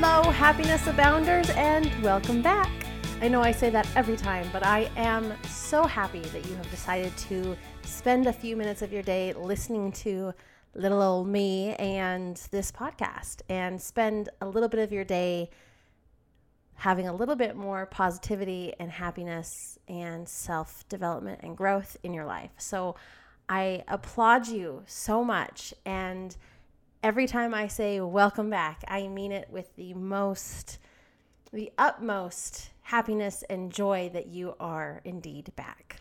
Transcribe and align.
Hello, 0.00 0.30
Happiness 0.30 0.86
Abounders, 0.86 1.50
and 1.56 1.92
welcome 2.04 2.40
back. 2.40 2.70
I 3.20 3.26
know 3.26 3.42
I 3.42 3.50
say 3.50 3.68
that 3.70 3.88
every 3.96 4.16
time, 4.16 4.48
but 4.52 4.64
I 4.64 4.88
am 4.96 5.34
so 5.48 5.86
happy 5.86 6.20
that 6.20 6.46
you 6.46 6.54
have 6.54 6.70
decided 6.70 7.16
to 7.16 7.56
spend 7.82 8.28
a 8.28 8.32
few 8.32 8.54
minutes 8.56 8.80
of 8.80 8.92
your 8.92 9.02
day 9.02 9.32
listening 9.32 9.90
to 9.90 10.32
little 10.76 11.02
old 11.02 11.26
me 11.26 11.74
and 11.80 12.36
this 12.52 12.70
podcast 12.70 13.42
and 13.48 13.82
spend 13.82 14.28
a 14.40 14.46
little 14.46 14.68
bit 14.68 14.78
of 14.78 14.92
your 14.92 15.02
day 15.02 15.50
having 16.76 17.08
a 17.08 17.12
little 17.12 17.34
bit 17.34 17.56
more 17.56 17.84
positivity 17.84 18.72
and 18.78 18.92
happiness 18.92 19.80
and 19.88 20.28
self 20.28 20.88
development 20.88 21.40
and 21.42 21.56
growth 21.56 21.96
in 22.04 22.14
your 22.14 22.24
life. 22.24 22.52
So 22.56 22.94
I 23.48 23.82
applaud 23.88 24.46
you 24.46 24.84
so 24.86 25.24
much. 25.24 25.74
And 25.84 26.36
every 27.02 27.26
time 27.26 27.54
I 27.54 27.68
say 27.68 28.00
welcome 28.00 28.50
back, 28.50 28.82
I 28.88 29.08
mean 29.08 29.32
it 29.32 29.48
with 29.50 29.74
the 29.76 29.94
most, 29.94 30.78
the 31.52 31.72
utmost 31.78 32.70
happiness 32.82 33.44
and 33.48 33.72
joy 33.72 34.10
that 34.12 34.26
you 34.26 34.54
are 34.58 35.00
indeed 35.04 35.52
back. 35.56 35.96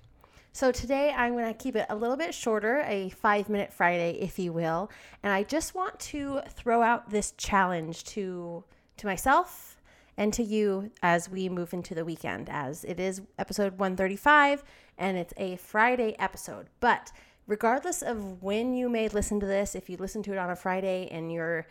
So 0.53 0.71
today 0.71 1.13
I'm 1.15 1.33
going 1.33 1.45
to 1.45 1.53
keep 1.53 1.75
it 1.75 1.85
a 1.89 1.95
little 1.95 2.17
bit 2.17 2.33
shorter, 2.33 2.83
a 2.87 3.09
five 3.09 3.47
minute 3.47 3.71
Friday, 3.71 4.17
if 4.19 4.39
you 4.39 4.51
will. 4.51 4.89
And 5.21 5.31
I 5.31 5.43
just 5.43 5.75
want 5.75 5.99
to 5.99 6.41
throw 6.49 6.81
out 6.81 7.11
this 7.11 7.31
challenge 7.33 8.03
to, 8.05 8.63
to 8.97 9.05
myself 9.05 9.79
and 10.17 10.33
to 10.33 10.43
you 10.43 10.89
as 11.03 11.29
we 11.29 11.47
move 11.47 11.73
into 11.73 11.93
the 11.93 12.03
weekend, 12.03 12.49
as 12.49 12.83
it 12.85 12.99
is 12.99 13.21
episode 13.37 13.77
135 13.77 14.63
and 14.97 15.15
it's 15.15 15.33
a 15.37 15.57
Friday 15.57 16.15
episode. 16.17 16.67
But 16.79 17.11
regardless 17.47 18.01
of 18.01 18.43
when 18.43 18.73
you 18.73 18.89
may 18.89 19.07
listen 19.07 19.39
to 19.39 19.45
this, 19.45 19.73
if 19.73 19.89
you 19.89 19.97
listen 19.97 20.21
to 20.23 20.33
it 20.33 20.37
on 20.37 20.49
a 20.49 20.55
Friday 20.55 21.07
and 21.11 21.31
you're 21.31 21.65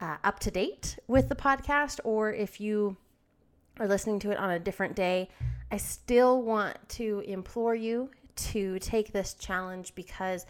uh, 0.00 0.16
up 0.24 0.40
to 0.40 0.50
date 0.50 0.98
with 1.06 1.28
the 1.28 1.36
podcast, 1.36 2.00
or 2.04 2.32
if 2.32 2.60
you 2.60 2.96
are 3.78 3.86
listening 3.86 4.18
to 4.20 4.30
it 4.30 4.38
on 4.38 4.50
a 4.50 4.58
different 4.58 4.96
day, 4.96 5.28
I 5.70 5.76
still 5.76 6.42
want 6.42 6.76
to 6.90 7.22
implore 7.26 7.74
you 7.74 8.10
to 8.36 8.78
take 8.78 9.12
this 9.12 9.34
challenge 9.34 9.94
because 9.94 10.46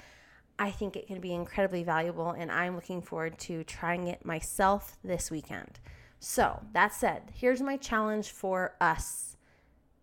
I 0.58 0.70
think 0.70 0.96
it 0.96 1.06
can 1.06 1.20
be 1.20 1.34
incredibly 1.34 1.82
valuable 1.82 2.30
and 2.30 2.50
I'm 2.50 2.74
looking 2.74 3.02
forward 3.02 3.38
to 3.40 3.64
trying 3.64 4.08
it 4.08 4.24
myself 4.24 4.96
this 5.02 5.30
weekend. 5.30 5.80
So, 6.20 6.60
that 6.72 6.92
said, 6.92 7.30
here's 7.32 7.62
my 7.62 7.76
challenge 7.76 8.30
for 8.30 8.74
us 8.80 9.36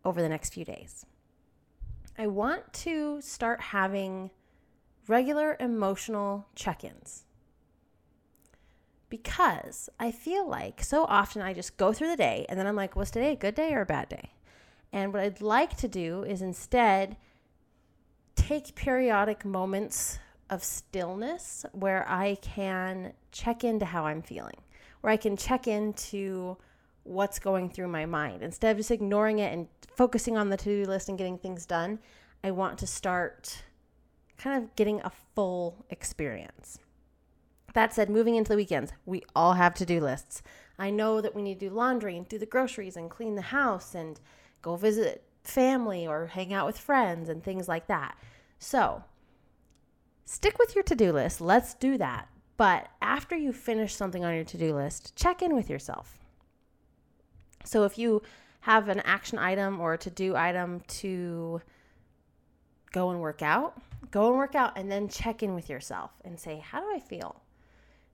over 0.05 0.21
the 0.21 0.29
next 0.29 0.53
few 0.53 0.63
days. 0.63 1.05
I 2.17 2.27
want 2.27 2.71
to 2.73 3.19
start 3.21 3.59
having 3.59 4.31
regular 5.07 5.55
emotional 5.59 6.47
check 6.55 6.83
ins 6.83 7.25
because 9.09 9.89
I 9.99 10.11
feel 10.11 10.47
like 10.47 10.83
so 10.83 11.05
often 11.05 11.41
I 11.41 11.53
just 11.53 11.77
go 11.77 11.93
through 11.93 12.09
the 12.09 12.17
day 12.17 12.45
and 12.49 12.59
then 12.59 12.67
I'm 12.67 12.75
like, 12.75 12.95
was 12.95 13.11
today 13.11 13.31
a 13.31 13.35
good 13.35 13.55
day 13.55 13.73
or 13.73 13.81
a 13.81 13.85
bad 13.85 14.09
day? 14.09 14.31
And 14.91 15.13
what 15.13 15.21
I'd 15.21 15.41
like 15.41 15.77
to 15.77 15.87
do 15.87 16.23
is 16.23 16.41
instead 16.41 17.17
take 18.35 18.75
periodic 18.75 19.45
moments 19.45 20.19
of 20.49 20.63
stillness 20.63 21.65
where 21.71 22.05
I 22.09 22.35
can 22.41 23.13
check 23.31 23.63
into 23.63 23.85
how 23.85 24.05
I'm 24.05 24.21
feeling, 24.21 24.57
where 25.01 25.11
I 25.11 25.17
can 25.17 25.37
check 25.37 25.67
into 25.67 26.57
what's 27.03 27.39
going 27.39 27.69
through 27.69 27.87
my 27.87 28.05
mind. 28.05 28.41
Instead 28.41 28.71
of 28.71 28.77
just 28.77 28.91
ignoring 28.91 29.39
it 29.39 29.53
and 29.53 29.67
focusing 29.95 30.37
on 30.37 30.49
the 30.49 30.57
to 30.57 30.83
do 30.83 30.89
list 30.89 31.09
and 31.09 31.17
getting 31.17 31.37
things 31.37 31.65
done, 31.65 31.99
I 32.43 32.51
want 32.51 32.77
to 32.79 32.87
start 32.87 33.63
kind 34.37 34.63
of 34.63 34.75
getting 34.75 35.01
a 35.01 35.11
full 35.35 35.85
experience. 35.89 36.79
That 37.73 37.93
said, 37.93 38.09
moving 38.09 38.35
into 38.35 38.49
the 38.49 38.55
weekends, 38.55 38.93
we 39.05 39.23
all 39.35 39.53
have 39.53 39.73
to 39.75 39.85
do 39.85 39.99
lists. 39.99 40.41
I 40.79 40.89
know 40.89 41.21
that 41.21 41.35
we 41.35 41.41
need 41.41 41.59
to 41.59 41.69
do 41.69 41.75
laundry 41.75 42.17
and 42.17 42.27
do 42.27 42.37
the 42.37 42.45
groceries 42.45 42.97
and 42.97 43.09
clean 43.09 43.35
the 43.35 43.41
house 43.41 43.95
and 43.95 44.19
go 44.61 44.75
visit 44.75 45.23
family 45.43 46.07
or 46.07 46.27
hang 46.27 46.53
out 46.53 46.65
with 46.65 46.77
friends 46.77 47.29
and 47.29 47.43
things 47.43 47.67
like 47.67 47.87
that. 47.87 48.17
So, 48.59 49.03
stick 50.25 50.57
with 50.57 50.75
your 50.75 50.83
to 50.85 50.95
do 50.95 51.11
list. 51.11 51.41
Let's 51.41 51.73
do 51.73 51.97
that. 51.97 52.29
But 52.57 52.87
after 53.01 53.35
you 53.35 53.51
finish 53.51 53.93
something 53.95 54.23
on 54.23 54.33
your 54.33 54.45
to 54.45 54.57
do 54.57 54.73
list, 54.73 55.15
check 55.15 55.41
in 55.41 55.55
with 55.55 55.69
yourself. 55.69 56.17
So, 57.63 57.83
if 57.83 57.97
you 57.97 58.21
have 58.61 58.89
an 58.89 59.01
action 59.01 59.37
item 59.37 59.79
or 59.79 59.93
a 59.93 59.97
to 59.97 60.09
do 60.09 60.35
item 60.35 60.81
to 60.87 61.61
go 62.95 63.09
and 63.09 63.19
work 63.19 63.41
out, 63.41 63.77
go 64.09 64.29
and 64.29 64.37
work 64.37 64.55
out 64.55 64.77
and 64.77 64.89
then 64.89 65.09
check 65.09 65.43
in 65.43 65.53
with 65.53 65.69
yourself 65.69 66.11
and 66.23 66.39
say, 66.39 66.63
How 66.65 66.79
do 66.79 66.87
I 66.95 66.99
feel? 66.99 67.41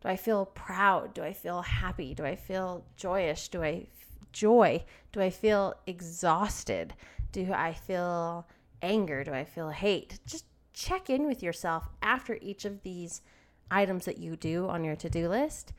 Do 0.01 0.09
I 0.09 0.15
feel 0.15 0.47
proud? 0.47 1.13
Do 1.13 1.23
I 1.23 1.33
feel 1.33 1.61
happy? 1.61 2.15
Do 2.15 2.25
I 2.25 2.35
feel 2.35 2.83
joyous? 2.97 3.47
Do 3.47 3.61
I 3.61 3.85
joy? 4.33 4.83
Do 5.11 5.21
I 5.21 5.29
feel 5.29 5.75
exhausted? 5.85 6.95
Do 7.31 7.53
I 7.53 7.73
feel 7.73 8.47
anger? 8.81 9.23
Do 9.23 9.33
I 9.33 9.43
feel 9.43 9.69
hate? 9.69 10.19
Just 10.25 10.45
check 10.73 11.11
in 11.11 11.27
with 11.27 11.43
yourself 11.43 11.87
after 12.01 12.39
each 12.41 12.65
of 12.65 12.81
these 12.81 13.21
items 13.69 14.05
that 14.05 14.17
you 14.17 14.35
do 14.35 14.67
on 14.67 14.83
your 14.83 14.95
to 14.95 15.09
do 15.11 15.29
list 15.29 15.73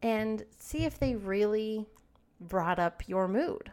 and 0.00 0.44
see 0.58 0.86
if 0.86 0.98
they 0.98 1.14
really 1.14 1.84
brought 2.40 2.78
up 2.78 3.02
your 3.06 3.28
mood. 3.28 3.70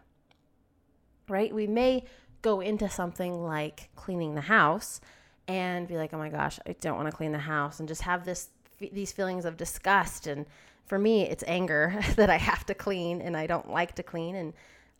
Right? 1.29 1.55
We 1.55 1.67
may 1.67 2.03
go 2.43 2.59
into 2.59 2.87
something 2.87 3.43
like 3.43 3.89
cleaning 3.95 4.35
the 4.35 4.41
house 4.41 5.01
and 5.47 5.87
be 5.87 5.97
like, 5.97 6.13
oh 6.13 6.19
my 6.19 6.29
gosh, 6.29 6.59
I 6.67 6.75
don't 6.79 6.97
want 6.97 7.09
to 7.09 7.15
clean 7.15 7.31
the 7.31 7.39
house, 7.39 7.79
and 7.79 7.87
just 7.89 8.03
have 8.03 8.23
this 8.23 8.49
these 8.91 9.11
feelings 9.11 9.45
of 9.45 9.55
disgust 9.55 10.27
and 10.27 10.45
for 10.85 10.99
me 10.99 11.21
it's 11.21 11.43
anger 11.47 11.97
that 12.15 12.29
I 12.29 12.37
have 12.37 12.65
to 12.65 12.73
clean 12.73 13.21
and 13.21 13.37
I 13.37 13.47
don't 13.47 13.69
like 13.69 13.95
to 13.95 14.03
clean 14.03 14.35
and 14.35 14.53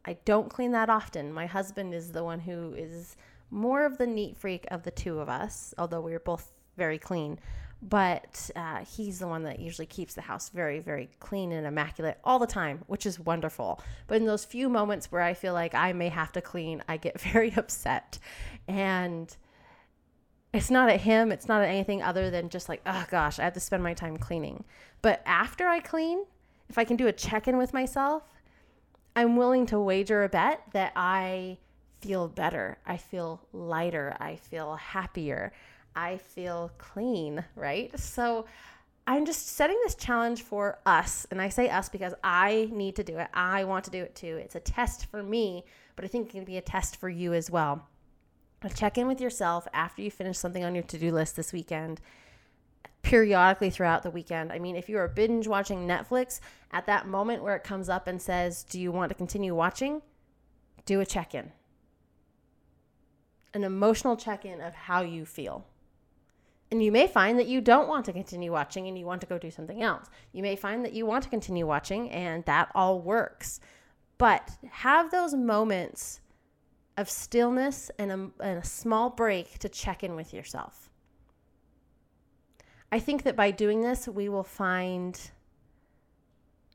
I 0.06 0.18
don't 0.26 0.50
clean 0.50 0.72
that 0.72 0.90
often. 0.90 1.34
My 1.34 1.46
husband 1.46 1.94
is 1.94 2.12
the 2.12 2.24
one 2.24 2.40
who 2.40 2.74
is 2.74 3.18
more 3.50 3.86
of 3.86 3.98
the 3.98 4.08
neat 4.08 4.38
freak 4.38 4.66
of 4.72 4.84
the 4.84 4.92
two 4.92 5.20
of 5.20 5.30
us, 5.30 5.74
although 5.78 6.02
we 6.02 6.14
are 6.14 6.20
both 6.20 6.52
very 6.78 6.98
clean. 6.98 7.40
But 7.82 8.50
uh, 8.56 8.86
he's 8.86 9.20
the 9.20 9.28
one 9.28 9.44
that 9.44 9.60
usually 9.60 9.86
keeps 9.86 10.14
the 10.14 10.22
house 10.22 10.50
very, 10.50 10.80
very 10.80 11.10
clean 11.20 11.52
and 11.52 11.68
immaculate 11.68 12.18
all 12.24 12.40
the 12.40 12.48
time, 12.48 12.82
which 12.88 13.06
is 13.06 13.20
wonderful. 13.20 13.82
But 14.08 14.18
in 14.18 14.26
those 14.26 14.46
few 14.46 14.70
moments 14.70 15.12
where 15.12 15.22
I 15.22 15.34
feel 15.34 15.54
like 15.54 15.76
I 15.76 15.92
may 15.92 16.08
have 16.08 16.32
to 16.34 16.42
clean, 16.42 16.82
I 16.88 16.96
get 16.96 17.20
very 17.34 17.54
upset. 17.56 18.20
And 18.68 19.36
it's 20.54 20.70
not 20.70 20.90
at 20.90 21.02
him, 21.02 21.32
it's 21.32 21.48
not 21.48 21.62
at 21.62 21.70
anything 21.70 22.02
other 22.02 22.30
than 22.30 22.50
just 22.50 22.70
like, 22.70 22.82
oh 22.86 23.06
gosh, 23.10 23.40
I 23.40 23.44
have 23.44 23.54
to 23.54 23.60
spend 23.60 23.84
my 23.84 23.94
time 23.94 24.16
cleaning. 24.16 24.64
But 25.02 25.22
after 25.26 25.68
I 25.68 25.80
clean, 25.80 26.24
if 26.70 26.78
I 26.78 26.86
can 26.86 26.96
do 26.96 27.08
a 27.08 27.12
check 27.12 27.48
in 27.48 27.58
with 27.58 27.74
myself, 27.74 28.24
I'm 29.16 29.36
willing 29.36 29.66
to 29.68 29.80
wager 29.80 30.24
a 30.24 30.30
bet 30.30 30.62
that 30.72 30.94
I 30.96 31.58
feel 32.02 32.28
better. 32.28 32.78
I 32.86 32.98
feel 32.98 33.42
lighter. 33.52 34.16
I 34.20 34.36
feel 34.36 34.76
happier. 34.76 35.52
I 35.96 36.18
feel 36.18 36.72
clean, 36.78 37.44
right? 37.56 37.98
So 38.00 38.46
I'm 39.06 39.26
just 39.26 39.48
setting 39.48 39.80
this 39.84 39.96
challenge 39.96 40.42
for 40.42 40.80
us. 40.86 41.28
And 41.32 41.42
I 41.42 41.50
say 41.50 41.70
us 41.70 41.90
because 41.90 42.14
I 42.24 42.70
need 42.72 42.96
to 42.96 43.04
do 43.04 43.18
it. 43.18 43.28
I 43.34 43.64
want 43.64 43.86
to 43.86 43.92
do 43.92 44.02
it 44.02 44.16
too. 44.16 44.38
It's 44.38 44.56
a 44.56 44.60
test 44.60 45.08
for 45.08 45.22
me, 45.22 45.66
but 45.96 46.06
I 46.06 46.08
think 46.08 46.30
it 46.30 46.32
can 46.32 46.46
be 46.46 46.58
a 46.58 46.62
test 46.62 46.98
for 46.98 47.10
you 47.10 47.34
as 47.34 47.52
well 47.52 47.88
check 48.70 48.98
in 48.98 49.08
with 49.08 49.22
yourself 49.22 49.68
after 49.74 50.02
you 50.02 50.12
finish 50.12 50.38
something 50.38 50.64
on 50.64 50.76
your 50.76 50.84
to 50.84 50.98
do 50.98 51.12
list 51.12 51.36
this 51.36 51.54
weekend 51.54 52.02
periodically 53.02 53.70
throughout 53.70 54.04
the 54.04 54.10
weekend. 54.10 54.52
I 54.52 54.60
mean, 54.60 54.76
if 54.76 54.88
you 54.88 54.98
are 54.98 55.08
binge 55.08 55.48
watching 55.48 55.88
Netflix, 55.88 56.40
at 56.72 56.86
that 56.86 57.06
moment 57.06 57.44
where 57.44 57.56
it 57.56 57.64
comes 57.64 57.90
up 57.90 58.08
and 58.08 58.22
says, 58.22 58.64
Do 58.64 58.80
you 58.80 58.92
want 58.92 59.10
to 59.10 59.16
continue 59.16 59.54
watching? 59.54 60.02
Do 60.86 61.02
a 61.02 61.06
check 61.06 61.36
in. 61.36 61.52
An 63.54 63.64
emotional 63.64 64.16
check 64.16 64.46
in 64.46 64.62
of 64.62 64.74
how 64.74 65.02
you 65.02 65.26
feel. 65.26 65.66
And 66.74 66.84
you 66.84 66.92
may 66.92 67.06
find 67.06 67.38
that 67.38 67.46
you 67.46 67.62
don't 67.62 67.88
want 67.88 68.04
to 68.06 68.12
continue 68.12 68.52
watching 68.52 68.88
and 68.88 68.98
you 68.98 69.06
want 69.06 69.22
to 69.22 69.28
go 69.28 69.38
do 69.38 69.52
something 69.52 69.84
else. 69.84 70.08
You 70.32 70.42
may 70.42 70.56
find 70.56 70.84
that 70.84 70.94
you 70.94 71.06
want 71.06 71.24
to 71.24 71.30
continue 71.30 71.68
watching 71.68 72.10
and 72.10 72.44
that 72.46 72.72
all 72.74 73.00
works. 73.00 73.60
But 74.18 74.50
have 74.72 75.12
those 75.12 75.36
moments 75.36 76.20
of 76.98 77.12
stillness 77.12 77.92
and 78.00 78.12
a, 78.12 78.14
and 78.44 78.58
a 78.58 78.66
small 78.66 79.12
break 79.12 79.60
to 79.60 79.70
check 79.70 80.04
in 80.04 80.16
with 80.16 80.34
yourself. 80.34 80.90
I 82.92 82.98
think 82.98 83.22
that 83.22 83.36
by 83.36 83.52
doing 83.52 83.82
this, 83.84 84.08
we 84.08 84.28
will 84.28 84.44
find 84.44 85.20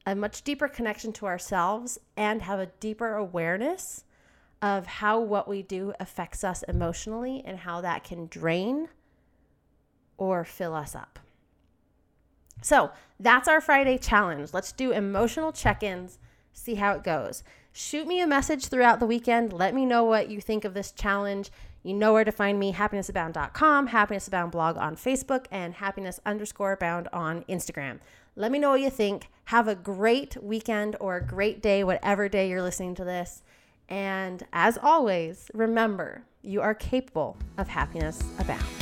a 0.07 0.15
much 0.15 0.43
deeper 0.43 0.69
connection 0.69 1.13
to 1.15 1.27
ourselves 1.27 1.99
and 2.17 2.43
have 2.43 2.61
a 2.61 2.67
deeper 2.79 3.17
awareness 3.17 4.05
of 4.63 4.87
how 4.87 5.19
what 5.19 5.49
we 5.49 5.63
do 5.63 5.93
affects 5.99 6.45
us 6.45 6.63
emotionally 6.69 7.43
and 7.45 7.59
how 7.59 7.81
that 7.81 8.05
can 8.05 8.29
drain 8.29 8.89
or 10.19 10.45
fill 10.45 10.75
us 10.75 10.95
up. 10.95 11.19
So 12.61 12.91
that's 13.19 13.49
our 13.49 13.61
Friday 13.61 13.99
challenge. 13.99 14.51
Let's 14.53 14.73
do 14.73 14.91
emotional 14.91 15.53
check 15.53 15.83
ins, 15.83 16.19
see 16.53 16.75
how 16.75 16.93
it 16.93 17.05
goes. 17.05 17.43
Shoot 17.73 18.07
me 18.07 18.21
a 18.21 18.27
message 18.27 18.67
throughout 18.67 18.99
the 18.99 19.07
weekend. 19.07 19.53
Let 19.53 19.75
me 19.75 19.87
know 19.87 20.05
what 20.05 20.29
you 20.29 20.41
think 20.41 20.65
of 20.65 20.75
this 20.75 20.91
challenge. 20.91 21.51
You 21.85 21.95
know 21.95 22.13
where 22.13 22.25
to 22.25 22.33
find 22.33 22.59
me 22.59 22.73
happinessabound.com, 22.73 23.87
happiness 23.87 24.27
abound 24.27 24.51
blog 24.51 24.77
on 24.77 24.97
Facebook, 24.97 25.47
and 25.51 25.75
happiness 25.75 26.19
underscore 26.27 26.73
abound 26.73 27.09
on 27.13 27.45
Instagram. 27.45 28.01
Let 28.35 28.53
me 28.53 28.59
know 28.59 28.71
what 28.71 28.81
you 28.81 28.91
think. 28.91 29.29
Have 29.47 29.69
a 29.69 29.75
great 29.75 30.37
weekend 30.43 30.97
or 31.01 31.17
a 31.17 31.25
great 31.25 31.63
day, 31.63 31.85
whatever 31.85 32.29
day 32.29 32.49
you're 32.49 32.63
listening 32.63 32.95
to 32.97 33.05
this. 33.05 33.43
And 33.89 34.45
as 34.53 34.77
always, 34.81 35.51
remember 35.55 36.25
you 36.43 36.61
are 36.61 36.75
capable 36.75 37.37
of 37.57 37.69
happiness 37.69 38.23
abound. 38.39 38.78